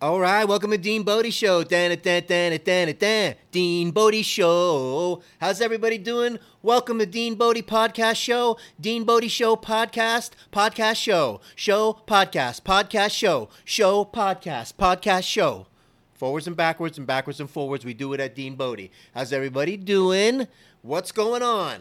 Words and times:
All 0.00 0.20
right, 0.20 0.44
welcome 0.44 0.70
to 0.70 0.78
Dean 0.78 1.02
Bodie 1.02 1.32
Show. 1.32 1.64
Dan, 1.64 1.98
dan, 2.00 2.22
dan, 2.24 2.56
dan, 2.64 2.94
dan, 2.96 3.34
Dean 3.50 3.90
Bodie 3.90 4.22
Show. 4.22 5.20
How's 5.40 5.60
everybody 5.60 5.98
doing? 5.98 6.38
Welcome 6.62 7.00
to 7.00 7.06
Dean 7.06 7.34
Bodie 7.34 7.62
Podcast 7.62 8.14
Show. 8.14 8.58
Dean 8.80 9.02
Bodie 9.02 9.26
Show 9.26 9.56
Podcast, 9.56 10.30
Podcast 10.52 11.02
Show, 11.02 11.40
Show 11.56 12.00
Podcast, 12.06 12.62
Podcast 12.62 13.10
Show, 13.10 13.48
Show 13.64 14.04
Podcast, 14.04 14.74
Podcast 14.74 15.24
Show. 15.24 15.66
Forwards 16.14 16.46
and 16.46 16.56
backwards 16.56 16.96
and 16.96 17.04
backwards 17.04 17.40
and 17.40 17.50
forwards. 17.50 17.84
We 17.84 17.92
do 17.92 18.12
it 18.12 18.20
at 18.20 18.36
Dean 18.36 18.54
Bodie. 18.54 18.92
How's 19.16 19.32
everybody 19.32 19.76
doing? 19.76 20.46
What's 20.82 21.10
going 21.10 21.42
on? 21.42 21.80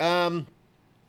Um, 0.00 0.48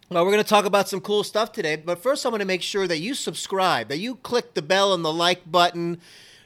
well, 0.09 0.23
we're 0.23 0.31
going 0.31 0.43
to 0.43 0.49
talk 0.49 0.65
about 0.65 0.87
some 0.87 1.01
cool 1.01 1.23
stuff 1.23 1.51
today, 1.51 1.75
but 1.75 2.01
first 2.01 2.25
I 2.25 2.29
want 2.29 2.41
to 2.41 2.47
make 2.47 2.61
sure 2.61 2.87
that 2.87 2.99
you 2.99 3.13
subscribe, 3.13 3.89
that 3.89 3.97
you 3.97 4.15
click 4.15 4.53
the 4.53 4.61
bell 4.61 4.93
and 4.93 5.03
the 5.03 5.11
like 5.11 5.51
button, 5.51 5.99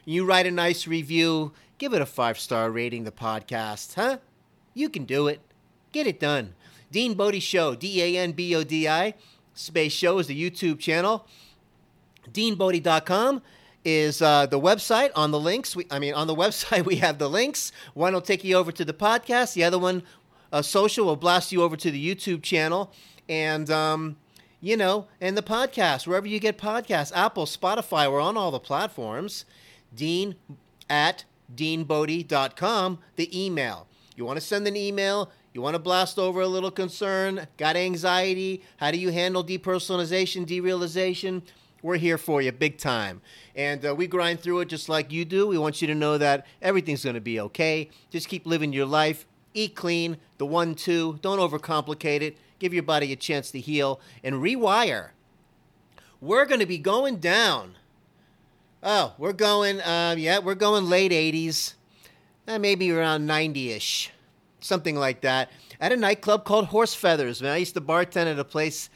you 0.03 0.25
write 0.25 0.47
a 0.47 0.51
nice 0.51 0.87
review, 0.87 1.51
give 1.77 1.93
it 1.93 2.01
a 2.01 2.05
five 2.07 2.39
star 2.39 2.71
rating, 2.71 3.03
the 3.03 3.11
podcast, 3.11 3.93
huh? 3.93 4.17
You 4.73 4.89
can 4.89 5.05
do 5.05 5.27
it. 5.27 5.41
Get 5.91 6.07
it 6.07 6.19
done. 6.19 6.55
Dean 6.91 7.13
Bodie 7.13 7.39
Show, 7.39 7.75
D 7.75 8.01
A 8.01 8.21
N 8.21 8.31
B 8.31 8.55
O 8.55 8.63
D 8.63 8.87
I, 8.87 9.13
Space 9.53 9.93
Show 9.93 10.17
is 10.17 10.27
the 10.27 10.49
YouTube 10.49 10.79
channel. 10.79 11.27
DeanBodie.com 12.31 13.41
is 13.83 14.21
uh, 14.21 14.45
the 14.45 14.59
website 14.59 15.11
on 15.15 15.31
the 15.31 15.39
links. 15.39 15.75
We, 15.75 15.85
I 15.89 15.99
mean, 15.99 16.13
on 16.13 16.27
the 16.27 16.35
website, 16.43 16.85
we 16.85 16.97
have 16.97 17.17
the 17.17 17.29
links. 17.29 17.71
One 17.93 18.13
will 18.13 18.21
take 18.21 18.43
you 18.43 18.55
over 18.55 18.71
to 18.71 18.85
the 18.85 18.93
podcast, 18.93 19.53
the 19.53 19.63
other 19.63 19.79
one, 19.79 20.03
uh, 20.51 20.61
social, 20.61 21.05
will 21.05 21.15
blast 21.15 21.51
you 21.51 21.61
over 21.61 21.75
to 21.77 21.91
the 21.91 22.15
YouTube 22.15 22.43
channel. 22.43 22.91
And, 23.29 23.69
um, 23.69 24.17
you 24.59 24.77
know, 24.77 25.07
and 25.19 25.37
the 25.37 25.41
podcast, 25.41 26.05
wherever 26.05 26.27
you 26.27 26.39
get 26.39 26.57
podcasts, 26.57 27.11
Apple, 27.15 27.45
Spotify, 27.45 28.11
we're 28.11 28.21
on 28.21 28.37
all 28.37 28.51
the 28.51 28.59
platforms. 28.59 29.45
Dean 29.93 30.35
at 30.89 31.25
deanbodie.com, 31.55 32.99
the 33.15 33.45
email. 33.45 33.87
You 34.15 34.25
want 34.25 34.37
to 34.37 34.45
send 34.45 34.67
an 34.67 34.75
email, 34.75 35.31
you 35.53 35.61
want 35.61 35.75
to 35.75 35.79
blast 35.79 36.19
over 36.19 36.41
a 36.41 36.47
little 36.47 36.71
concern, 36.71 37.47
got 37.57 37.75
anxiety, 37.75 38.63
how 38.77 38.91
do 38.91 38.97
you 38.97 39.11
handle 39.11 39.43
depersonalization, 39.43 40.45
derealization? 40.45 41.41
We're 41.81 41.97
here 41.97 42.17
for 42.17 42.41
you 42.41 42.51
big 42.51 42.77
time. 42.77 43.21
And 43.55 43.85
uh, 43.85 43.95
we 43.95 44.05
grind 44.05 44.39
through 44.39 44.59
it 44.59 44.69
just 44.69 44.87
like 44.87 45.11
you 45.11 45.25
do. 45.25 45.47
We 45.47 45.57
want 45.57 45.81
you 45.81 45.87
to 45.87 45.95
know 45.95 46.17
that 46.19 46.45
everything's 46.61 47.03
going 47.03 47.15
to 47.15 47.21
be 47.21 47.39
okay. 47.39 47.89
Just 48.11 48.29
keep 48.29 48.45
living 48.45 48.71
your 48.71 48.85
life. 48.85 49.25
Eat 49.53 49.75
clean, 49.75 50.17
the 50.37 50.45
one, 50.45 50.75
two. 50.75 51.19
Don't 51.21 51.39
overcomplicate 51.39 52.21
it. 52.21 52.37
Give 52.59 52.73
your 52.73 52.83
body 52.83 53.11
a 53.11 53.15
chance 53.15 53.51
to 53.51 53.59
heal 53.59 53.99
and 54.23 54.35
rewire. 54.35 55.09
We're 56.19 56.45
going 56.45 56.59
to 56.59 56.65
be 56.65 56.77
going 56.77 57.17
down. 57.17 57.75
Oh, 58.83 59.13
we're 59.17 59.33
going, 59.33 59.81
um, 59.81 60.17
yeah, 60.17 60.39
we're 60.39 60.55
going 60.55 60.89
late 60.89 61.11
80s, 61.11 61.73
uh, 62.47 62.57
maybe 62.57 62.91
around 62.91 63.27
90 63.27 63.71
ish, 63.71 64.11
something 64.59 64.95
like 64.95 65.21
that, 65.21 65.51
at 65.79 65.91
a 65.91 65.97
nightclub 65.97 66.45
called 66.45 66.67
Horse 66.67 66.93
Feathers. 66.93 67.41
Man, 67.41 67.51
I 67.51 67.57
used 67.57 67.75
to 67.75 67.81
bartend 67.81 68.25
at 68.25 68.39
a 68.39 68.43
place 68.43 68.89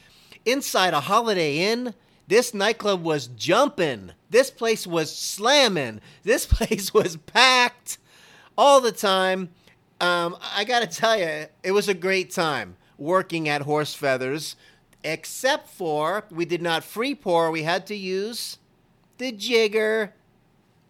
inside 0.44 0.94
a 0.94 1.00
Holiday 1.00 1.58
Inn. 1.72 1.94
This 2.26 2.52
nightclub 2.52 3.04
was 3.04 3.28
jumping. 3.28 4.12
This 4.30 4.50
place 4.50 4.86
was 4.86 5.14
slamming. 5.14 6.00
This 6.24 6.46
place 6.50 6.92
was 6.92 7.16
packed 7.16 7.98
all 8.58 8.80
the 8.80 8.92
time. 8.92 9.50
Um, 10.00 10.36
I 10.54 10.64
got 10.64 10.80
to 10.80 10.86
tell 10.86 11.18
you, 11.18 11.46
it 11.62 11.72
was 11.72 11.88
a 11.88 11.94
great 11.94 12.30
time 12.30 12.76
working 12.98 13.48
at 13.48 13.62
Horse 13.62 13.94
Feathers, 13.94 14.56
except 15.02 15.68
for 15.70 16.24
we 16.30 16.44
did 16.44 16.60
not 16.60 16.84
free 16.84 17.14
pour. 17.14 17.50
We 17.50 17.62
had 17.62 17.86
to 17.86 17.94
use 17.94 18.58
the 19.18 19.32
jigger. 19.32 20.12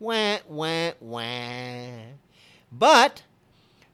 Wah, 0.00 0.38
wah, 0.48 0.92
wah. 1.00 1.88
But 2.72 3.22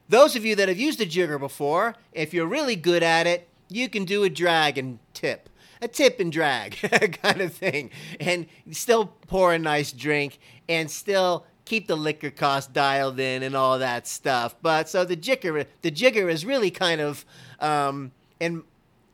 those 0.09 0.35
of 0.35 0.45
you 0.45 0.55
that 0.55 0.67
have 0.67 0.79
used 0.79 0.99
a 0.99 1.05
jigger 1.05 1.37
before, 1.37 1.95
if 2.11 2.33
you're 2.33 2.47
really 2.47 2.75
good 2.75 3.03
at 3.03 3.27
it, 3.27 3.47
you 3.69 3.89
can 3.89 4.05
do 4.05 4.23
a 4.23 4.29
drag 4.29 4.77
and 4.77 4.99
tip. 5.13 5.49
A 5.81 5.87
tip 5.87 6.19
and 6.19 6.31
drag 6.31 6.77
kind 7.21 7.41
of 7.41 7.53
thing. 7.53 7.91
And 8.19 8.47
still 8.71 9.13
pour 9.27 9.53
a 9.53 9.59
nice 9.59 9.91
drink 9.91 10.39
and 10.67 10.89
still 10.89 11.45
keep 11.65 11.87
the 11.87 11.95
liquor 11.95 12.29
cost 12.29 12.73
dialed 12.73 13.19
in 13.19 13.43
and 13.43 13.55
all 13.55 13.79
that 13.79 14.07
stuff. 14.07 14.55
But 14.61 14.89
so 14.89 15.05
the 15.05 15.15
jigger, 15.15 15.65
the 15.81 15.91
jigger 15.91 16.29
is 16.29 16.45
really 16.45 16.71
kind 16.71 17.01
of, 17.01 17.25
um, 17.59 18.11
in 18.39 18.63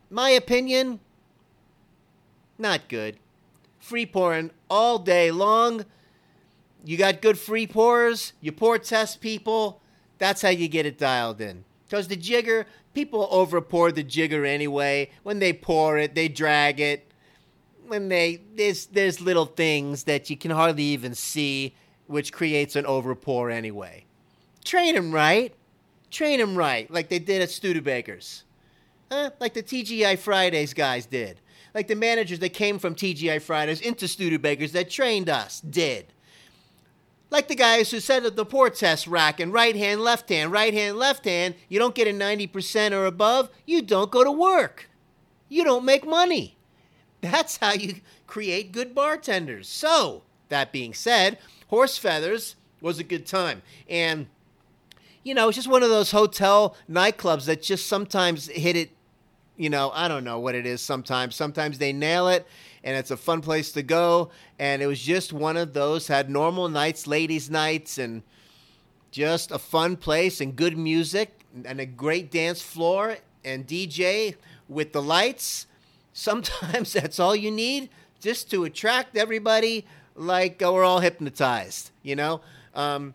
my 0.10 0.32
opinion, 0.32 1.00
not 2.58 2.90
good. 2.90 3.18
Free 3.80 4.06
pouring 4.06 4.52
all 4.70 5.00
day 5.00 5.32
long. 5.32 5.86
You 6.84 6.98
got 6.98 7.22
good 7.22 7.38
free 7.38 7.68
pours. 7.68 8.34
You 8.42 8.52
pour 8.52 8.78
test 8.78 9.22
people. 9.22 9.82
That's 10.18 10.42
how 10.42 10.50
you 10.50 10.68
get 10.68 10.86
it 10.86 10.98
dialed 10.98 11.42
in. 11.42 11.64
Because 11.86 12.08
the 12.08 12.16
jigger, 12.16 12.66
people 12.94 13.28
over 13.32 13.62
pour 13.62 13.92
the 13.92 14.04
jigger 14.04 14.46
anyway. 14.46 15.10
When 15.24 15.40
they 15.40 15.54
pour 15.54 15.98
it, 15.98 16.16
they 16.16 16.28
drag 16.28 16.80
it. 16.80 17.12
When 17.88 18.10
they 18.10 18.42
there's 18.56 18.86
there's 18.88 19.20
little 19.20 19.46
things 19.46 20.04
that 20.04 20.30
you 20.30 20.38
can 20.38 20.52
hardly 20.52 20.84
even 20.84 21.16
see 21.16 21.74
which 22.10 22.34
creates 22.34 22.76
an 22.76 22.86
overpour 22.86 23.54
anyway. 23.54 24.04
Train 24.66 24.96
them 24.96 25.12
right. 25.12 25.54
Train 26.10 26.40
them 26.40 26.56
right, 26.56 26.90
like 26.90 27.10
they 27.10 27.20
did 27.20 27.42
at 27.42 27.50
Studebakers. 27.50 28.42
Huh? 29.12 29.30
Like 29.40 29.54
the 29.54 29.62
TGI 29.62 30.18
Fridays 30.18 30.74
guys 30.74 31.06
did. 31.06 31.40
Like 31.76 31.88
the 31.88 31.96
managers 31.96 32.40
that 32.40 32.50
came 32.50 32.80
from 32.80 32.96
TGI 32.96 33.42
Fridays 33.42 33.80
into 33.80 34.06
Studebakers 34.06 34.72
that 34.72 34.90
trained 34.90 35.30
us 35.30 35.62
did. 35.62 36.08
Like 37.30 37.48
the 37.48 37.56
guys 37.56 37.92
who 37.92 38.00
said 38.00 38.26
at 38.26 38.36
the 38.36 38.46
pour 38.46 38.72
test 38.72 39.06
rack 39.06 39.40
and 39.40 39.54
right 39.54 39.76
hand, 39.76 40.02
left 40.02 40.30
hand, 40.30 40.52
right 40.52 40.74
hand, 40.74 40.98
left 40.98 41.26
hand, 41.26 41.54
you 41.68 41.78
don't 41.78 41.94
get 41.94 42.08
a 42.08 42.12
90% 42.12 42.92
or 42.92 43.06
above, 43.06 43.50
you 43.68 43.84
don't 43.84 44.10
go 44.10 44.24
to 44.24 44.32
work. 44.32 44.90
You 45.48 45.64
don't 45.64 45.86
make 45.86 46.08
money. 46.08 46.58
That's 47.22 47.58
how 47.58 47.74
you 47.74 47.98
create 48.26 48.72
good 48.72 48.96
bartenders. 48.96 49.68
So, 49.68 50.24
that 50.50 50.72
being 50.72 50.96
said, 50.96 51.38
Horse 51.70 51.98
Feathers 51.98 52.56
was 52.82 53.00
a 53.00 53.04
good 53.04 53.26
time. 53.26 53.62
And, 53.88 54.28
you 55.24 55.34
know, 55.36 55.50
it's 55.50 55.56
just 55.56 55.68
one 55.68 55.84
of 55.84 55.90
those 55.90 56.12
hotel 56.12 56.76
nightclubs 56.90 57.46
that 57.46 57.62
just 57.62 57.88
sometimes 57.88 58.48
hit 58.48 58.76
it, 58.76 58.90
you 59.56 59.70
know, 59.70 59.92
I 59.94 60.08
don't 60.08 60.24
know 60.24 60.40
what 60.40 60.56
it 60.56 60.66
is 60.66 60.82
sometimes. 60.82 61.36
Sometimes 61.36 61.78
they 61.78 61.94
nail 61.94 62.28
it 62.28 62.48
and 62.84 62.98
it's 62.98 63.12
a 63.12 63.18
fun 63.18 63.42
place 63.42 63.72
to 63.74 63.84
go. 63.84 64.32
And 64.58 64.82
it 64.82 64.88
was 64.88 65.00
just 65.00 65.32
one 65.32 65.58
of 65.58 65.74
those, 65.74 66.08
had 66.08 66.28
normal 66.30 66.70
nights, 66.70 67.06
ladies' 67.06 67.52
nights, 67.52 68.00
and 68.00 68.24
just 69.12 69.52
a 69.52 69.60
fun 69.60 69.96
place 69.96 70.42
and 70.42 70.56
good 70.56 70.78
music 70.78 71.46
and 71.66 71.80
a 71.80 71.86
great 71.86 72.32
dance 72.32 72.64
floor 72.64 73.18
and 73.46 73.68
DJ 73.68 74.36
with 74.68 74.92
the 74.92 75.04
lights. 75.04 75.68
Sometimes 76.14 76.94
that's 76.94 77.20
all 77.20 77.36
you 77.36 77.52
need 77.52 77.90
just 78.20 78.50
to 78.52 78.64
attract 78.64 79.16
everybody 79.16 79.86
like 80.20 80.62
uh, 80.62 80.72
we're 80.72 80.84
all 80.84 81.00
hypnotized, 81.00 81.92
you 82.04 82.16
know? 82.16 82.42
Um, 82.76 83.14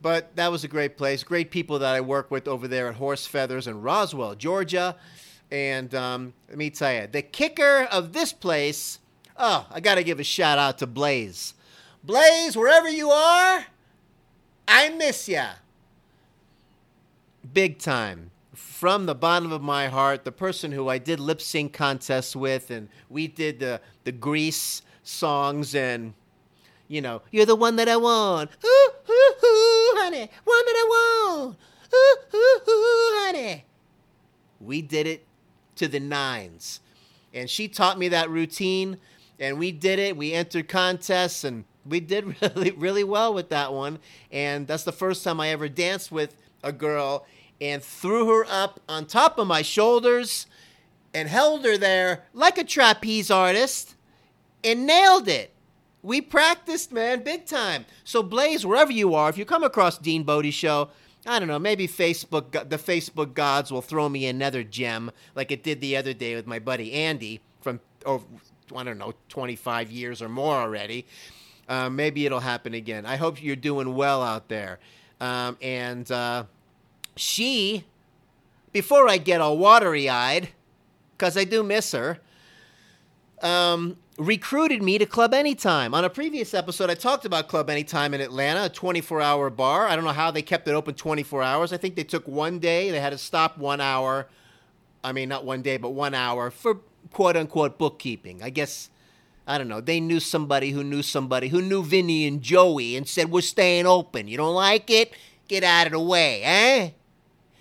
but 0.00 0.36
that 0.36 0.50
was 0.50 0.64
a 0.64 0.68
great 0.68 0.96
place. 0.96 1.24
Great 1.24 1.50
people 1.50 1.78
that 1.80 1.94
I 1.94 2.00
work 2.00 2.30
with 2.30 2.46
over 2.46 2.68
there 2.68 2.88
at 2.88 2.94
Horse 2.94 3.26
Feathers 3.26 3.66
in 3.66 3.82
Roswell, 3.82 4.34
Georgia. 4.34 4.96
And 5.50 5.94
um, 5.94 6.32
let 6.48 6.56
me 6.56 6.70
tell 6.70 6.92
you, 6.92 7.06
the 7.06 7.22
kicker 7.22 7.88
of 7.90 8.12
this 8.12 8.32
place, 8.32 9.00
oh, 9.36 9.66
I 9.70 9.80
got 9.80 9.96
to 9.96 10.04
give 10.04 10.20
a 10.20 10.24
shout 10.24 10.58
out 10.58 10.78
to 10.78 10.86
Blaze. 10.86 11.54
Blaze, 12.02 12.56
wherever 12.56 12.88
you 12.88 13.10
are, 13.10 13.66
I 14.68 14.90
miss 14.90 15.28
ya. 15.28 15.48
Big 17.52 17.78
time. 17.78 18.30
From 18.54 19.06
the 19.06 19.14
bottom 19.14 19.50
of 19.50 19.62
my 19.62 19.88
heart, 19.88 20.24
the 20.24 20.32
person 20.32 20.70
who 20.70 20.88
I 20.88 20.98
did 20.98 21.18
lip 21.18 21.40
sync 21.40 21.72
contests 21.72 22.36
with, 22.36 22.70
and 22.70 22.88
we 23.08 23.26
did 23.26 23.58
the, 23.58 23.80
the 24.04 24.12
Grease 24.12 24.82
songs 25.02 25.74
and 25.74 26.14
you 26.88 27.00
know, 27.00 27.22
you're 27.30 27.46
the 27.46 27.56
one 27.56 27.76
that 27.76 27.88
I 27.88 27.96
want. 27.96 28.50
Ooh, 28.64 28.90
ooh, 29.08 29.34
ooh, 29.44 29.92
honey, 29.96 30.28
one 30.44 30.64
that 30.66 30.76
I 30.76 30.86
want. 30.88 31.56
Ooh, 31.94 32.16
ooh, 32.36 32.70
ooh, 32.70 33.24
honey. 33.24 33.64
We 34.60 34.82
did 34.82 35.06
it 35.06 35.26
to 35.76 35.88
the 35.88 36.00
nines. 36.00 36.80
And 37.32 37.50
she 37.50 37.68
taught 37.68 37.98
me 37.98 38.08
that 38.08 38.30
routine, 38.30 38.98
and 39.40 39.58
we 39.58 39.72
did 39.72 39.98
it. 39.98 40.16
We 40.16 40.32
entered 40.32 40.68
contests, 40.68 41.44
and 41.44 41.64
we 41.84 42.00
did 42.00 42.40
really, 42.42 42.70
really 42.72 43.04
well 43.04 43.34
with 43.34 43.48
that 43.50 43.72
one. 43.72 43.98
And 44.30 44.66
that's 44.66 44.84
the 44.84 44.92
first 44.92 45.24
time 45.24 45.40
I 45.40 45.48
ever 45.48 45.68
danced 45.68 46.12
with 46.12 46.36
a 46.62 46.72
girl 46.72 47.26
and 47.60 47.82
threw 47.82 48.28
her 48.28 48.46
up 48.48 48.80
on 48.88 49.06
top 49.06 49.38
of 49.38 49.46
my 49.46 49.62
shoulders 49.62 50.46
and 51.12 51.28
held 51.28 51.64
her 51.64 51.78
there 51.78 52.24
like 52.32 52.58
a 52.58 52.64
trapeze 52.64 53.30
artist 53.30 53.94
and 54.62 54.86
nailed 54.86 55.28
it. 55.28 55.53
We 56.04 56.20
practiced, 56.20 56.92
man, 56.92 57.22
big 57.24 57.46
time. 57.46 57.86
So 58.04 58.22
Blaze, 58.22 58.64
wherever 58.66 58.92
you 58.92 59.14
are, 59.14 59.30
if 59.30 59.38
you 59.38 59.46
come 59.46 59.64
across 59.64 59.96
Dean 59.96 60.22
Bodie 60.22 60.50
show, 60.50 60.90
I 61.26 61.38
don't 61.38 61.48
know, 61.48 61.58
maybe 61.58 61.88
Facebook, 61.88 62.52
the 62.68 62.76
Facebook 62.76 63.32
gods 63.32 63.72
will 63.72 63.80
throw 63.80 64.10
me 64.10 64.26
another 64.26 64.62
gem 64.62 65.10
like 65.34 65.50
it 65.50 65.62
did 65.62 65.80
the 65.80 65.96
other 65.96 66.12
day 66.12 66.34
with 66.36 66.46
my 66.46 66.58
buddy 66.58 66.92
Andy 66.92 67.40
from, 67.62 67.80
oh, 68.04 68.22
I 68.76 68.84
don't 68.84 68.98
know, 68.98 69.14
25 69.30 69.90
years 69.90 70.20
or 70.20 70.28
more 70.28 70.54
already. 70.54 71.06
uh, 71.68 71.88
maybe 71.88 72.26
it'll 72.26 72.40
happen 72.40 72.74
again. 72.74 73.06
I 73.06 73.16
hope 73.16 73.42
you're 73.42 73.56
doing 73.56 73.94
well 73.94 74.22
out 74.22 74.48
there. 74.48 74.78
Um, 75.20 75.56
and 75.62 76.10
uh, 76.10 76.44
she, 77.16 77.84
before 78.72 79.08
I 79.08 79.16
get 79.18 79.40
all 79.40 79.56
watery 79.56 80.08
eyed, 80.08 80.48
because 81.16 81.36
I 81.36 81.44
do 81.44 81.62
miss 81.62 81.92
her, 81.92 82.18
um, 83.42 83.96
recruited 84.18 84.82
me 84.82 84.98
to 84.98 85.06
Club 85.06 85.34
Anytime. 85.34 85.94
On 85.94 86.04
a 86.04 86.10
previous 86.10 86.54
episode, 86.54 86.90
I 86.90 86.94
talked 86.94 87.24
about 87.24 87.48
Club 87.48 87.68
Anytime 87.68 88.14
in 88.14 88.20
Atlanta, 88.20 88.66
a 88.66 88.68
24 88.68 89.20
hour 89.20 89.50
bar. 89.50 89.88
I 89.88 89.96
don't 89.96 90.04
know 90.04 90.12
how 90.12 90.30
they 90.30 90.42
kept 90.42 90.68
it 90.68 90.72
open 90.72 90.94
24 90.94 91.42
hours. 91.42 91.72
I 91.72 91.76
think 91.76 91.96
they 91.96 92.04
took 92.04 92.26
one 92.28 92.58
day, 92.58 92.90
they 92.90 93.00
had 93.00 93.10
to 93.10 93.18
stop 93.18 93.58
one 93.58 93.80
hour. 93.80 94.28
I 95.02 95.12
mean, 95.12 95.28
not 95.28 95.44
one 95.44 95.62
day, 95.62 95.76
but 95.76 95.90
one 95.90 96.14
hour 96.14 96.50
for 96.50 96.80
quote 97.12 97.36
unquote 97.36 97.78
bookkeeping. 97.78 98.42
I 98.42 98.50
guess, 98.50 98.90
I 99.46 99.58
don't 99.58 99.68
know, 99.68 99.80
they 99.80 100.00
knew 100.00 100.20
somebody 100.20 100.70
who 100.70 100.84
knew 100.84 101.02
somebody 101.02 101.48
who 101.48 101.60
knew 101.60 101.82
Vinny 101.82 102.26
and 102.26 102.40
Joey 102.40 102.96
and 102.96 103.08
said, 103.08 103.30
We're 103.30 103.42
staying 103.42 103.86
open. 103.86 104.28
You 104.28 104.36
don't 104.36 104.54
like 104.54 104.90
it? 104.90 105.12
Get 105.48 105.64
out 105.64 105.86
of 105.86 105.92
the 105.92 106.00
way, 106.00 106.42
eh? 106.42 106.90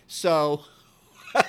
So, 0.07 0.63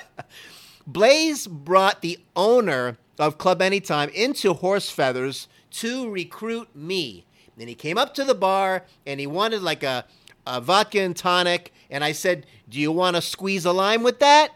Blaze 0.87 1.47
brought 1.47 2.01
the 2.01 2.19
owner 2.35 2.97
of 3.17 3.37
Club 3.37 3.61
Anytime 3.61 4.09
into 4.09 4.53
Horse 4.53 4.89
Feathers 4.89 5.47
to 5.71 6.09
recruit 6.09 6.75
me. 6.75 7.25
And 7.57 7.69
he 7.69 7.75
came 7.75 7.97
up 7.97 8.13
to 8.15 8.23
the 8.23 8.35
bar 8.35 8.83
and 9.05 9.19
he 9.19 9.27
wanted 9.27 9.61
like 9.61 9.83
a, 9.83 10.05
a 10.45 10.59
vodka 10.59 10.99
and 10.99 11.15
tonic. 11.15 11.73
And 11.89 12.03
I 12.03 12.11
said, 12.11 12.45
Do 12.69 12.79
you 12.79 12.91
want 12.91 13.15
to 13.15 13.21
squeeze 13.21 13.65
a 13.65 13.71
lime 13.71 14.03
with 14.03 14.19
that? 14.19 14.51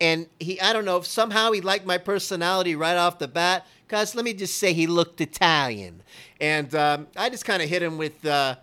And 0.00 0.26
he, 0.38 0.60
I 0.60 0.72
don't 0.72 0.84
know, 0.84 0.96
if 0.96 1.06
somehow 1.06 1.52
he 1.52 1.60
liked 1.60 1.84
my 1.84 1.98
personality 1.98 2.74
right 2.74 2.96
off 2.96 3.18
the 3.18 3.28
bat. 3.28 3.66
Because 3.86 4.14
let 4.14 4.24
me 4.24 4.32
just 4.32 4.58
say, 4.58 4.72
he 4.72 4.86
looked 4.86 5.20
Italian. 5.20 6.02
And 6.40 6.74
um, 6.74 7.08
I 7.16 7.28
just 7.28 7.44
kind 7.44 7.62
of 7.62 7.68
hit 7.68 7.82
him 7.82 7.98
with, 7.98 8.24
uh, 8.24 8.56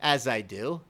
as 0.00 0.28
I 0.28 0.42
do. 0.42 0.80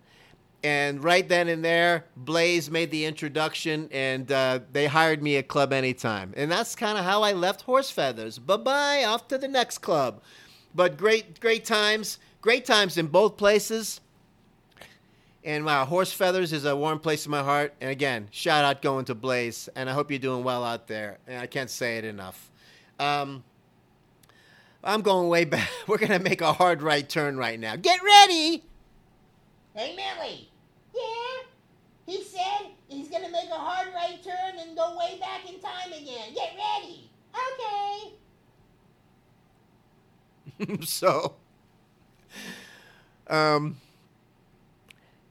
And 0.66 1.04
right 1.04 1.28
then 1.28 1.46
and 1.46 1.64
there, 1.64 2.06
Blaze 2.16 2.72
made 2.72 2.90
the 2.90 3.04
introduction, 3.04 3.88
and 3.92 4.32
uh, 4.32 4.58
they 4.72 4.86
hired 4.86 5.22
me 5.22 5.36
at 5.36 5.46
Club 5.46 5.72
Anytime. 5.72 6.34
And 6.36 6.50
that's 6.50 6.74
kind 6.74 6.98
of 6.98 7.04
how 7.04 7.22
I 7.22 7.34
left 7.34 7.62
Horse 7.62 7.88
Feathers. 7.88 8.40
Bye 8.40 8.56
bye, 8.56 9.04
off 9.04 9.28
to 9.28 9.38
the 9.38 9.46
next 9.46 9.78
club. 9.78 10.22
But 10.74 10.96
great, 10.96 11.38
great 11.38 11.64
times, 11.64 12.18
great 12.40 12.64
times 12.64 12.98
in 12.98 13.06
both 13.06 13.36
places. 13.36 14.00
And 15.44 15.64
wow, 15.64 15.84
Horse 15.84 16.10
Feathers 16.10 16.52
is 16.52 16.64
a 16.64 16.74
warm 16.74 16.98
place 16.98 17.26
in 17.26 17.30
my 17.30 17.44
heart. 17.44 17.72
And 17.80 17.88
again, 17.88 18.26
shout 18.32 18.64
out 18.64 18.82
going 18.82 19.04
to 19.04 19.14
Blaze. 19.14 19.68
And 19.76 19.88
I 19.88 19.92
hope 19.92 20.10
you're 20.10 20.18
doing 20.18 20.42
well 20.42 20.64
out 20.64 20.88
there. 20.88 21.18
And 21.28 21.40
I 21.40 21.46
can't 21.46 21.70
say 21.70 21.98
it 21.98 22.04
enough. 22.04 22.50
Um, 22.98 23.44
I'm 24.82 25.02
going 25.02 25.28
way 25.28 25.44
back. 25.54 25.70
We're 25.86 25.98
going 25.98 26.10
to 26.10 26.18
make 26.18 26.40
a 26.40 26.52
hard 26.52 26.82
right 26.82 27.08
turn 27.08 27.36
right 27.36 27.60
now. 27.60 27.76
Get 27.76 28.02
ready! 28.02 28.64
Hey, 29.76 29.94
Millie. 29.94 30.50
Yeah? 30.96 31.46
He 32.06 32.22
said 32.22 32.70
he's 32.88 33.08
gonna 33.08 33.30
make 33.30 33.50
a 33.50 33.54
hard 33.54 33.88
right 33.94 34.22
turn 34.22 34.58
and 34.58 34.76
go 34.76 34.96
way 34.98 35.18
back 35.20 35.48
in 35.48 35.60
time 35.60 35.92
again. 35.92 36.34
Get 36.34 36.52
ready. 36.56 37.10
Okay. 40.58 40.80
so, 40.84 41.34
um, 43.28 43.76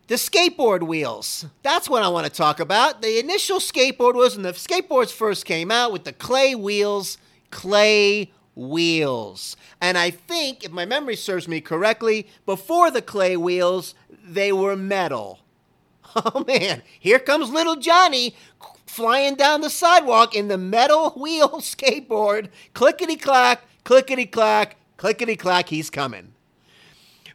the 0.07 0.15
skateboard 0.15 0.83
wheels. 0.83 1.45
That's 1.63 1.89
what 1.89 2.03
I 2.03 2.09
want 2.09 2.27
to 2.27 2.31
talk 2.31 2.59
about. 2.59 3.01
The 3.01 3.19
initial 3.19 3.59
skateboard 3.59 4.13
was 4.13 4.35
when 4.35 4.43
the 4.43 4.51
skateboards 4.51 5.11
first 5.11 5.45
came 5.45 5.71
out 5.71 5.91
with 5.91 6.03
the 6.03 6.13
clay 6.13 6.53
wheels, 6.53 7.17
clay 7.49 8.31
wheels. 8.55 9.57
And 9.81 9.97
I 9.97 10.11
think, 10.11 10.63
if 10.63 10.71
my 10.71 10.85
memory 10.85 11.15
serves 11.15 11.47
me 11.47 11.59
correctly, 11.59 12.27
before 12.45 12.91
the 12.91 13.01
clay 13.01 13.35
wheels, 13.35 13.95
they 14.23 14.51
were 14.51 14.75
metal. 14.75 15.39
Oh 16.15 16.45
man, 16.47 16.81
here 16.99 17.19
comes 17.19 17.49
little 17.49 17.75
Johnny 17.75 18.35
flying 18.87 19.35
down 19.35 19.59
the 19.59 19.69
sidewalk 19.69 20.33
in 20.33 20.47
the 20.47 20.57
metal 20.57 21.11
wheel 21.11 21.49
skateboard. 21.59 22.49
Clickety 22.73 23.17
clack, 23.17 23.63
clickety 23.83 24.25
clack, 24.25 24.77
clickety 24.95 25.35
clack, 25.35 25.69
he's 25.69 25.89
coming. 25.89 26.33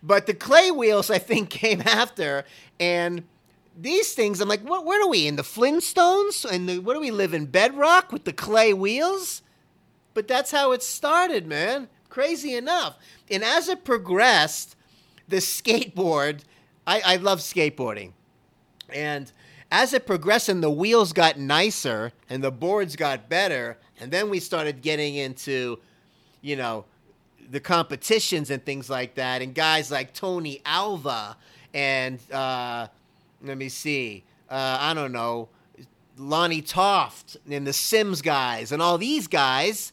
But 0.03 0.27
the 0.27 0.35
clay 0.35 0.71
wheels, 0.71 1.11
I 1.11 1.19
think, 1.19 1.51
came 1.51 1.83
after. 1.83 2.45
And 2.79 3.25
these 3.77 4.15
things, 4.15 4.41
I'm 4.41 4.49
like, 4.49 4.63
what, 4.63 4.85
where 4.85 5.03
are 5.03 5.09
we? 5.09 5.27
In 5.27 5.37
the 5.37 5.43
Flintstones? 5.43 6.51
And 6.51 6.69
the, 6.69 6.79
what 6.79 6.95
do 6.95 7.01
we 7.01 7.11
live 7.11 7.35
in? 7.35 7.47
Bedrock 7.47 8.13
with 8.13 8.25
the 8.25 8.33
clay 8.33 8.73
wheels? 8.73 9.43
But 10.15 10.27
that's 10.27 10.51
how 10.51 10.73
it 10.73 10.83
started, 10.83 11.47
man. 11.47 11.89
Crazy 12.09 12.55
enough. 12.55 12.97
And 13.31 13.45
as 13.45 13.69
it 13.69 13.85
progressed, 13.85 14.75
the 15.29 15.37
skateboard, 15.37 16.41
I, 16.87 17.01
I 17.05 17.17
love 17.17 17.39
skateboarding. 17.39 18.13
And 18.95 19.31
as 19.71 19.93
it 19.93 20.07
progressed 20.07 20.49
and 20.49 20.63
the 20.63 20.71
wheels 20.71 21.13
got 21.13 21.39
nicer 21.39 22.13
and 22.29 22.43
the 22.43 22.51
boards 22.51 22.97
got 22.97 23.29
better, 23.29 23.79
and 24.01 24.11
then 24.11 24.31
we 24.31 24.41
started 24.41 24.83
getting 24.83 25.15
into, 25.15 25.79
you 26.41 26.57
know, 26.57 26.85
the 27.51 27.61
competitions 27.61 28.51
and 28.51 28.65
things 28.65 28.89
like 28.89 29.15
that, 29.15 29.43
and 29.43 29.55
guys 29.55 29.91
like 29.91 30.15
Tony 30.15 30.61
Alva 30.65 31.37
and 31.75 32.19
uh, 32.33 32.87
let 33.43 33.57
me 33.57 33.69
see, 33.69 34.23
uh, 34.49 34.79
I 34.81 34.95
don't 34.95 35.13
know, 35.13 35.49
Lonnie 36.19 36.63
Toft 36.63 37.37
and 37.51 37.67
the 37.67 37.73
Sims 37.73 38.23
guys 38.23 38.73
and 38.73 38.83
all 38.83 38.99
these 38.99 39.27
guys. 39.27 39.93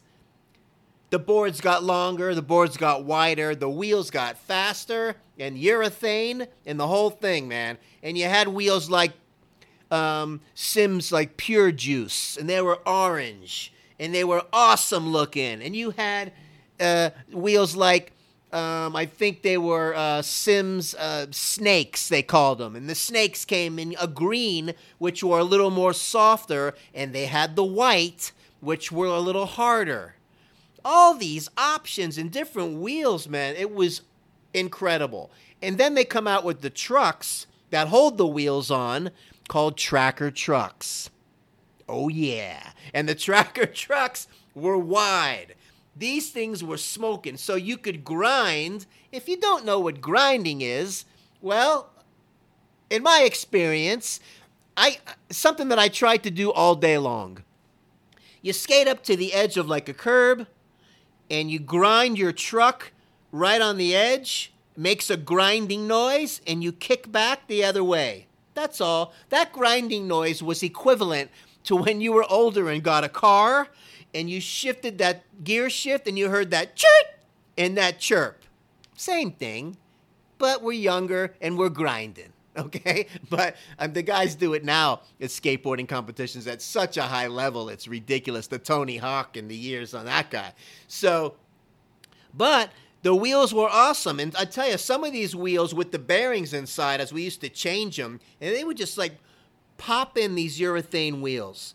The 1.10 1.18
boards 1.18 1.62
got 1.62 1.82
longer, 1.82 2.34
the 2.34 2.42
boards 2.42 2.76
got 2.76 3.04
wider, 3.04 3.54
the 3.54 3.70
wheels 3.70 4.10
got 4.10 4.36
faster, 4.36 5.16
and 5.38 5.56
urethane 5.56 6.46
and 6.66 6.78
the 6.78 6.86
whole 6.86 7.08
thing, 7.08 7.48
man. 7.48 7.78
And 8.02 8.18
you 8.18 8.26
had 8.26 8.48
wheels 8.48 8.90
like 8.90 9.12
um, 9.90 10.40
Sims, 10.54 11.10
like 11.10 11.38
Pure 11.38 11.72
Juice, 11.72 12.36
and 12.36 12.46
they 12.46 12.60
were 12.60 12.78
orange, 12.86 13.72
and 13.98 14.14
they 14.14 14.22
were 14.22 14.44
awesome 14.52 15.10
looking. 15.10 15.62
And 15.62 15.74
you 15.74 15.92
had 15.92 16.32
uh, 16.78 17.10
wheels 17.32 17.74
like 17.74 18.12
um, 18.52 18.94
I 18.94 19.06
think 19.06 19.40
they 19.40 19.56
were 19.56 19.94
uh, 19.94 20.20
Sims 20.20 20.94
uh, 20.94 21.26
snakes, 21.30 22.10
they 22.10 22.22
called 22.22 22.58
them. 22.58 22.76
And 22.76 22.88
the 22.88 22.94
snakes 22.94 23.46
came 23.46 23.78
in 23.78 23.94
a 23.98 24.06
green, 24.06 24.74
which 24.98 25.24
were 25.24 25.38
a 25.38 25.44
little 25.44 25.70
more 25.70 25.94
softer, 25.94 26.74
and 26.92 27.14
they 27.14 27.26
had 27.26 27.56
the 27.56 27.64
white, 27.64 28.32
which 28.60 28.92
were 28.92 29.06
a 29.06 29.20
little 29.20 29.46
harder 29.46 30.16
all 30.88 31.12
these 31.12 31.50
options 31.58 32.16
and 32.16 32.32
different 32.32 32.80
wheels, 32.80 33.28
man. 33.28 33.54
It 33.56 33.74
was 33.74 34.00
incredible. 34.54 35.30
And 35.60 35.76
then 35.76 35.94
they 35.94 36.04
come 36.04 36.26
out 36.26 36.44
with 36.44 36.62
the 36.62 36.70
trucks 36.70 37.46
that 37.68 37.88
hold 37.88 38.16
the 38.16 38.26
wheels 38.26 38.70
on 38.70 39.10
called 39.48 39.76
tracker 39.76 40.30
trucks. 40.30 41.10
Oh, 41.86 42.08
yeah. 42.08 42.70
And 42.94 43.06
the 43.06 43.14
tracker 43.26 43.66
trucks 43.66 44.28
were 44.54 44.78
wide. 44.78 45.54
These 45.94 46.30
things 46.30 46.64
were 46.64 46.78
smoking, 46.78 47.36
so 47.36 47.54
you 47.54 47.76
could 47.76 48.02
grind. 48.02 48.86
If 49.12 49.28
you 49.28 49.36
don't 49.36 49.66
know 49.66 49.80
what 49.80 50.00
grinding 50.00 50.62
is, 50.62 51.04
well, 51.42 51.90
in 52.88 53.02
my 53.02 53.24
experience, 53.26 54.20
I 54.74 54.98
something 55.28 55.68
that 55.68 55.78
I 55.78 55.88
tried 55.88 56.22
to 56.22 56.30
do 56.30 56.50
all 56.50 56.76
day 56.76 56.96
long. 56.96 57.42
You 58.40 58.52
skate 58.52 58.86
up 58.86 59.02
to 59.04 59.16
the 59.16 59.34
edge 59.34 59.56
of 59.56 59.68
like 59.68 59.88
a 59.88 59.94
curb, 59.94 60.46
and 61.30 61.50
you 61.50 61.58
grind 61.58 62.18
your 62.18 62.32
truck 62.32 62.92
right 63.32 63.60
on 63.60 63.76
the 63.76 63.94
edge, 63.94 64.52
makes 64.76 65.10
a 65.10 65.16
grinding 65.16 65.86
noise, 65.86 66.40
and 66.46 66.62
you 66.62 66.72
kick 66.72 67.10
back 67.10 67.46
the 67.46 67.64
other 67.64 67.84
way. 67.84 68.26
That's 68.54 68.80
all. 68.80 69.12
That 69.28 69.52
grinding 69.52 70.08
noise 70.08 70.42
was 70.42 70.62
equivalent 70.62 71.30
to 71.64 71.76
when 71.76 72.00
you 72.00 72.12
were 72.12 72.26
older 72.30 72.68
and 72.70 72.82
got 72.82 73.04
a 73.04 73.08
car 73.08 73.68
and 74.14 74.30
you 74.30 74.40
shifted 74.40 74.98
that 74.98 75.24
gear 75.44 75.68
shift 75.68 76.08
and 76.08 76.18
you 76.18 76.30
heard 76.30 76.50
that 76.50 76.74
chirp 76.74 77.20
and 77.56 77.76
that 77.76 77.98
chirp. 77.98 78.42
Same 78.96 79.30
thing, 79.30 79.76
but 80.38 80.62
we're 80.62 80.72
younger 80.72 81.34
and 81.40 81.58
we're 81.58 81.68
grinding 81.68 82.32
okay? 82.66 83.06
But 83.30 83.56
um, 83.78 83.92
the 83.92 84.02
guys 84.02 84.34
do 84.34 84.54
it 84.54 84.64
now 84.64 85.02
at 85.20 85.30
skateboarding 85.30 85.88
competitions 85.88 86.46
at 86.46 86.60
such 86.60 86.96
a 86.96 87.02
high 87.02 87.28
level, 87.28 87.68
it's 87.68 87.88
ridiculous. 87.88 88.46
The 88.46 88.58
Tony 88.58 88.96
Hawk 88.96 89.36
and 89.36 89.50
the 89.50 89.56
years 89.56 89.94
on 89.94 90.06
that 90.06 90.30
guy. 90.30 90.52
So, 90.86 91.34
but 92.34 92.70
the 93.02 93.14
wheels 93.14 93.54
were 93.54 93.68
awesome. 93.68 94.20
And 94.20 94.34
I 94.36 94.44
tell 94.44 94.68
you, 94.68 94.78
some 94.78 95.04
of 95.04 95.12
these 95.12 95.34
wheels 95.34 95.74
with 95.74 95.92
the 95.92 95.98
bearings 95.98 96.52
inside, 96.52 97.00
as 97.00 97.12
we 97.12 97.22
used 97.22 97.40
to 97.42 97.48
change 97.48 97.96
them, 97.96 98.20
and 98.40 98.54
they 98.54 98.64
would 98.64 98.76
just 98.76 98.98
like 98.98 99.12
pop 99.76 100.18
in 100.18 100.34
these 100.34 100.58
urethane 100.58 101.20
wheels. 101.20 101.74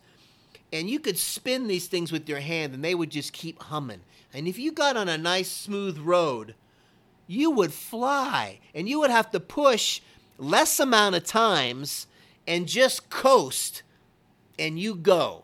And 0.72 0.90
you 0.90 1.00
could 1.00 1.18
spin 1.18 1.68
these 1.68 1.88
things 1.88 2.12
with 2.12 2.28
your 2.28 2.40
hand, 2.40 2.74
and 2.74 2.84
they 2.84 2.96
would 2.96 3.12
just 3.12 3.32
keep 3.32 3.62
humming. 3.62 4.02
And 4.34 4.48
if 4.48 4.58
you 4.58 4.72
got 4.72 4.98
on 4.98 5.08
a 5.08 5.18
nice, 5.18 5.50
smooth 5.50 6.00
road, 6.00 6.56
you 7.28 7.52
would 7.52 7.72
fly, 7.72 8.60
and 8.74 8.90
you 8.90 9.00
would 9.00 9.12
have 9.12 9.32
to 9.32 9.40
push 9.40 10.02
less 10.38 10.80
amount 10.80 11.16
of 11.16 11.24
times 11.24 12.08
and 12.48 12.68
just 12.68 13.10
coast 13.10 13.84
and 14.58 14.80
you 14.80 14.96
go. 14.96 15.44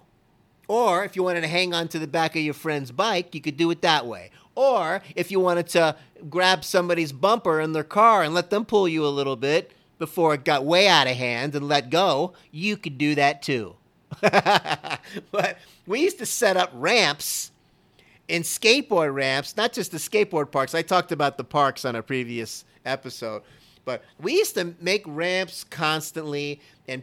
Or 0.67 1.03
if 1.03 1.15
you 1.15 1.23
wanted 1.23 1.41
to 1.41 1.47
hang 1.47 1.73
on 1.73 1.87
to 1.89 1.99
the 1.99 2.07
back 2.07 2.35
of 2.35 2.43
your 2.43 2.53
friend's 2.53 2.91
bike, 2.91 3.33
you 3.33 3.41
could 3.41 3.57
do 3.57 3.71
it 3.71 3.81
that 3.81 4.05
way. 4.05 4.29
Or 4.55 5.01
if 5.15 5.31
you 5.31 5.39
wanted 5.39 5.67
to 5.69 5.95
grab 6.29 6.63
somebody's 6.63 7.11
bumper 7.11 7.59
in 7.59 7.73
their 7.73 7.83
car 7.83 8.23
and 8.23 8.33
let 8.33 8.49
them 8.49 8.65
pull 8.65 8.87
you 8.87 9.05
a 9.05 9.07
little 9.07 9.35
bit 9.35 9.71
before 9.97 10.33
it 10.33 10.45
got 10.45 10.65
way 10.65 10.87
out 10.87 11.07
of 11.07 11.15
hand 11.15 11.55
and 11.55 11.67
let 11.67 11.89
go, 11.89 12.33
you 12.51 12.77
could 12.77 12.97
do 12.97 13.15
that 13.15 13.41
too. 13.41 13.75
but 14.21 15.57
we 15.87 16.01
used 16.01 16.19
to 16.19 16.25
set 16.25 16.57
up 16.57 16.71
ramps 16.73 17.51
in 18.27 18.43
skateboard 18.43 19.13
ramps, 19.13 19.57
not 19.57 19.73
just 19.73 19.91
the 19.91 19.97
skateboard 19.97 20.51
parks. 20.51 20.75
I 20.75 20.81
talked 20.81 21.11
about 21.11 21.37
the 21.37 21.43
parks 21.43 21.83
on 21.83 21.95
a 21.95 22.03
previous 22.03 22.63
episode, 22.85 23.41
but 23.89 24.03
we 24.21 24.33
used 24.33 24.53
to 24.53 24.75
make 24.79 25.01
ramps 25.07 25.63
constantly 25.63 26.61
and 26.87 27.01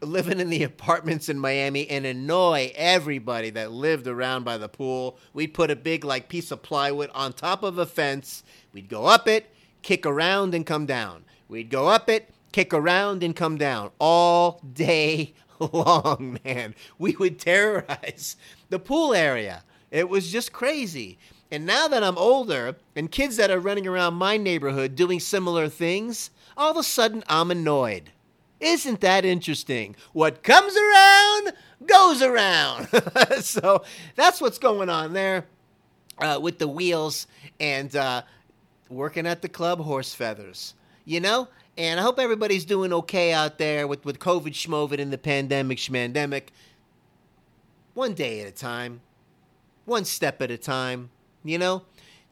living 0.00 0.40
in 0.40 0.48
the 0.48 0.62
apartments 0.72 1.28
in 1.28 1.38
Miami 1.38 1.86
and 1.90 2.06
annoy 2.06 2.72
everybody 2.74 3.50
that 3.50 3.72
lived 3.72 4.06
around 4.06 4.42
by 4.42 4.56
the 4.56 4.70
pool. 4.70 5.18
We'd 5.34 5.52
put 5.52 5.70
a 5.70 5.76
big 5.76 6.06
like 6.06 6.30
piece 6.30 6.50
of 6.50 6.62
plywood 6.62 7.10
on 7.12 7.34
top 7.34 7.62
of 7.62 7.76
a 7.76 7.84
fence. 7.84 8.42
We'd 8.72 8.88
go 8.88 9.04
up 9.04 9.28
it, 9.28 9.54
kick 9.82 10.06
around 10.06 10.54
and 10.54 10.64
come 10.64 10.86
down. 10.86 11.26
We'd 11.46 11.68
go 11.68 11.88
up 11.88 12.08
it, 12.08 12.30
kick 12.52 12.72
around 12.72 13.22
and 13.22 13.36
come 13.36 13.58
down 13.58 13.90
all 14.00 14.62
day 14.72 15.34
long, 15.58 16.38
man. 16.42 16.74
We 16.98 17.16
would 17.16 17.38
terrorize 17.38 18.36
the 18.70 18.78
pool 18.78 19.12
area. 19.12 19.62
It 19.90 20.08
was 20.08 20.32
just 20.32 20.54
crazy. 20.54 21.18
And 21.50 21.64
now 21.64 21.88
that 21.88 22.02
I'm 22.04 22.18
older 22.18 22.76
and 22.94 23.10
kids 23.10 23.36
that 23.36 23.50
are 23.50 23.58
running 23.58 23.86
around 23.86 24.14
my 24.14 24.36
neighborhood 24.36 24.94
doing 24.94 25.18
similar 25.18 25.68
things, 25.68 26.30
all 26.56 26.70
of 26.70 26.76
a 26.76 26.82
sudden 26.82 27.24
I'm 27.28 27.50
annoyed. 27.50 28.10
Isn't 28.60 29.00
that 29.00 29.24
interesting? 29.24 29.96
What 30.12 30.42
comes 30.42 30.76
around 30.76 31.52
goes 31.86 32.22
around. 32.22 32.88
so 33.40 33.84
that's 34.14 34.40
what's 34.40 34.58
going 34.58 34.90
on 34.90 35.12
there 35.12 35.46
uh, 36.18 36.38
with 36.42 36.58
the 36.58 36.68
wheels 36.68 37.26
and 37.60 37.94
uh, 37.94 38.22
working 38.88 39.26
at 39.26 39.42
the 39.42 39.48
club 39.48 39.80
horse 39.80 40.12
feathers. 40.14 40.74
You 41.04 41.20
know? 41.20 41.48
And 41.76 42.00
I 42.00 42.02
hope 42.02 42.18
everybody's 42.18 42.64
doing 42.64 42.92
okay 42.92 43.32
out 43.32 43.58
there 43.58 43.86
with, 43.86 44.04
with 44.04 44.18
COVID 44.18 44.52
schmovid 44.52 45.00
and 45.00 45.12
the 45.12 45.18
pandemic 45.18 45.78
schmandemic. 45.78 46.48
One 47.94 48.14
day 48.14 48.40
at 48.40 48.48
a 48.48 48.52
time, 48.52 49.00
one 49.84 50.04
step 50.04 50.42
at 50.42 50.50
a 50.50 50.58
time, 50.58 51.10
you 51.48 51.58
know? 51.58 51.82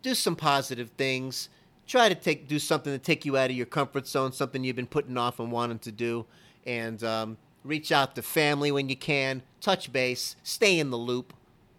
Do 0.02 0.14
some 0.14 0.36
positive 0.36 0.90
things 0.90 1.48
try 1.86 2.08
to 2.08 2.14
take 2.14 2.48
do 2.48 2.58
something 2.58 2.92
to 2.92 2.98
take 2.98 3.24
you 3.24 3.36
out 3.36 3.50
of 3.50 3.56
your 3.56 3.66
comfort 3.66 4.06
zone, 4.06 4.32
something 4.32 4.64
you've 4.64 4.76
been 4.76 4.86
putting 4.86 5.16
off 5.16 5.38
and 5.38 5.50
wanting 5.50 5.78
to 5.80 5.92
do, 5.92 6.26
and 6.66 7.02
um, 7.04 7.36
reach 7.64 7.92
out 7.92 8.14
to 8.16 8.22
family 8.22 8.70
when 8.72 8.88
you 8.88 8.96
can. 8.96 9.42
Touch 9.60 9.92
base, 9.92 10.36
stay 10.42 10.78
in 10.78 10.90
the 10.90 10.98
loop. 10.98 11.32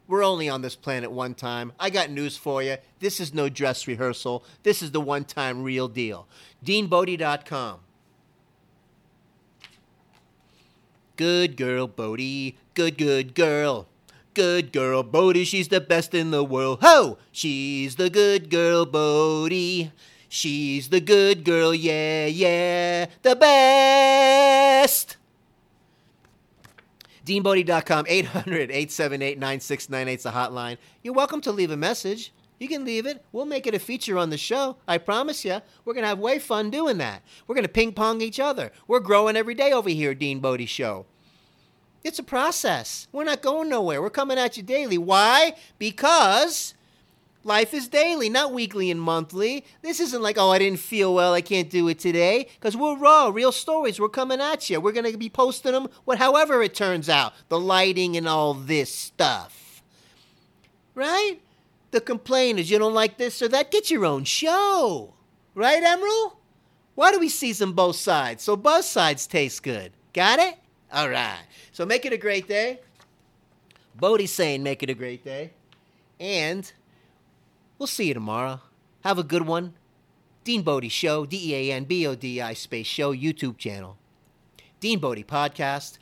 We're 0.07 0.23
only 0.23 0.47
on 0.47 0.61
this 0.61 0.75
planet 0.75 1.11
one 1.11 1.33
time. 1.33 1.73
I 1.79 1.89
got 1.89 2.09
news 2.09 2.37
for 2.37 2.63
you. 2.63 2.77
This 2.99 3.19
is 3.19 3.33
no 3.33 3.49
dress 3.49 3.87
rehearsal. 3.87 4.43
This 4.63 4.81
is 4.81 4.91
the 4.91 5.01
one 5.01 5.25
time 5.25 5.63
real 5.63 5.89
deal. 5.89 6.27
DeanBodie.com. 6.63 7.79
Good 11.17 11.57
girl, 11.57 11.87
Bodie. 11.87 12.57
Good, 12.73 12.97
good 12.97 13.35
girl. 13.35 13.87
Good 14.37 14.71
girl, 14.71 15.01
Bodie. 15.01 15.45
She's 15.45 15.69
the 15.69 15.81
best 15.81 16.13
in 16.13 16.29
the 16.29 16.43
world. 16.43 16.77
Ho! 16.83 17.17
She's 17.31 17.95
the 17.95 18.07
good 18.07 18.51
girl, 18.51 18.85
Bodie. 18.85 19.91
She's 20.29 20.89
the 20.89 21.01
good 21.01 21.43
girl, 21.43 21.73
yeah, 21.73 22.27
yeah. 22.27 23.07
The 23.23 23.35
best! 23.35 25.17
DeanBodie.com, 27.25 28.05
800 28.07 28.69
878 28.69 29.39
9698 29.39 30.13
is 30.13 30.21
the 30.21 30.29
hotline. 30.29 30.77
You're 31.01 31.15
welcome 31.15 31.41
to 31.41 31.51
leave 31.51 31.71
a 31.71 31.75
message. 31.75 32.31
You 32.59 32.67
can 32.67 32.85
leave 32.85 33.07
it. 33.07 33.25
We'll 33.31 33.47
make 33.47 33.65
it 33.65 33.73
a 33.73 33.79
feature 33.79 34.19
on 34.19 34.29
the 34.29 34.37
show. 34.37 34.77
I 34.87 34.99
promise 34.99 35.45
you. 35.45 35.61
We're 35.83 35.95
going 35.95 36.03
to 36.03 36.09
have 36.09 36.19
way 36.19 36.37
fun 36.37 36.69
doing 36.69 36.99
that. 36.99 37.23
We're 37.47 37.55
going 37.55 37.65
to 37.65 37.69
ping 37.69 37.91
pong 37.91 38.21
each 38.21 38.39
other. 38.39 38.71
We're 38.87 38.99
growing 38.99 39.35
every 39.35 39.55
day 39.55 39.71
over 39.71 39.89
here, 39.89 40.13
Dean 40.13 40.41
Bodie 40.41 40.67
Show. 40.67 41.07
It's 42.03 42.19
a 42.19 42.23
process. 42.23 43.07
We're 43.11 43.23
not 43.23 43.41
going 43.41 43.69
nowhere. 43.69 44.01
We're 44.01 44.09
coming 44.09 44.37
at 44.37 44.57
you 44.57 44.63
daily. 44.63 44.97
Why? 44.97 45.53
Because 45.77 46.73
life 47.43 47.73
is 47.73 47.87
daily, 47.87 48.29
not 48.29 48.53
weekly 48.53 48.91
and 48.91 49.01
monthly. 49.01 49.65
This 49.81 49.99
isn't 49.99 50.21
like, 50.21 50.37
oh, 50.37 50.51
I 50.51 50.59
didn't 50.59 50.79
feel 50.79 51.13
well, 51.13 51.33
I 51.33 51.41
can't 51.41 51.69
do 51.69 51.87
it 51.87 51.99
today. 51.99 52.47
Because 52.55 52.77
we're 52.77 52.97
raw, 52.97 53.27
real 53.27 53.51
stories. 53.51 53.99
We're 53.99 54.09
coming 54.09 54.41
at 54.41 54.69
you. 54.69 54.79
We're 54.79 54.91
going 54.91 55.11
to 55.11 55.17
be 55.17 55.29
posting 55.29 55.71
them, 55.71 55.87
what, 56.05 56.17
however 56.17 56.61
it 56.61 56.75
turns 56.75 57.09
out. 57.09 57.33
The 57.49 57.59
lighting 57.59 58.15
and 58.15 58.27
all 58.27 58.53
this 58.53 58.93
stuff. 58.93 59.81
Right? 60.93 61.39
The 61.91 62.01
complaint 62.01 62.59
is 62.59 62.69
you 62.69 62.79
don't 62.79 62.93
like 62.93 63.17
this 63.17 63.41
or 63.41 63.47
that. 63.49 63.71
Get 63.71 63.89
your 63.89 64.05
own 64.05 64.23
show. 64.23 65.13
Right, 65.55 65.81
Emerald? 65.81 66.33
Why 66.95 67.11
do 67.11 67.19
we 67.19 67.29
season 67.29 67.73
both 67.73 67.95
sides? 67.95 68.43
So 68.43 68.55
both 68.55 68.85
sides 68.85 69.27
taste 69.27 69.63
good. 69.63 69.93
Got 70.13 70.39
it? 70.39 70.57
All 70.91 71.09
right. 71.09 71.39
So 71.71 71.85
make 71.85 72.05
it 72.05 72.13
a 72.13 72.17
great 72.17 72.47
day. 72.47 72.79
Bodie's 73.95 74.33
saying 74.33 74.63
make 74.63 74.83
it 74.83 74.89
a 74.89 74.93
great 74.93 75.23
day. 75.23 75.51
And 76.19 76.71
we'll 77.77 77.87
see 77.87 78.07
you 78.07 78.13
tomorrow. 78.13 78.61
Have 79.03 79.17
a 79.17 79.23
good 79.23 79.45
one. 79.45 79.73
Dean 80.43 80.61
Bodie 80.61 80.89
Show, 80.89 81.25
D 81.25 81.53
E 81.53 81.71
A 81.71 81.75
N 81.75 81.83
B 81.83 82.07
O 82.07 82.15
D 82.15 82.41
I 82.41 82.53
space 82.53 82.87
show, 82.87 83.13
YouTube 83.13 83.57
channel. 83.57 83.97
Dean 84.79 84.99
Bodie 84.99 85.23
Podcast, 85.23 85.97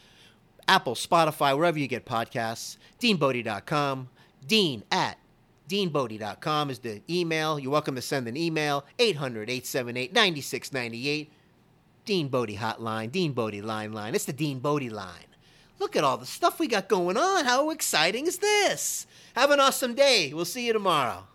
Apple, 0.68 0.96
Spotify, 0.96 1.56
wherever 1.56 1.80
you 1.80 1.88
get 1.88 2.06
podcasts. 2.06 2.78
DeanBodie.com. 3.00 4.10
Dean 4.46 4.84
at 4.92 5.18
DeanBodie.com 5.70 6.70
is 6.70 6.80
the 6.80 7.02
email. 7.10 7.60
You're 7.60 7.72
welcome 7.72 7.96
to 7.96 8.02
send 8.02 8.28
an 8.28 8.38
email. 8.38 8.86
800 9.00 9.50
878 9.50 10.14
9698. 10.14 11.32
Dean 12.06 12.28
Bodie 12.28 12.58
Hotline, 12.58 13.12
Dean 13.12 13.34
Bodie 13.34 13.62
Line 13.62 13.92
Line. 13.92 14.16
It's 14.16 14.26
the 14.26 14.34
Dean 14.34 14.60
Bodie 14.60 14.90
Line. 14.90 15.10
Look 15.80 15.96
at 15.96 16.04
all 16.04 16.18
the 16.18 16.26
stuff 16.26 16.60
we 16.60 16.68
got 16.68 16.88
going 16.88 17.18
on. 17.18 17.46
How 17.46 17.70
exciting 17.70 18.28
is 18.28 18.38
this? 18.38 19.08
Have 19.36 19.52
an 19.52 19.60
awesome 19.60 19.94
day. 19.94 20.32
We'll 20.34 20.46
see 20.46 20.68
you 20.68 20.74
tomorrow. 20.74 21.28